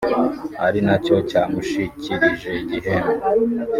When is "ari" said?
0.65-0.79